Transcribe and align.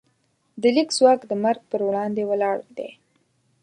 د 0.61 0.63
لیک 0.75 0.89
ځواک 0.97 1.21
د 1.27 1.31
مرګ 1.43 1.61
پر 1.71 1.81
وړاندې 1.87 2.21
ولاړ 2.27 2.57
دی. 2.77 2.89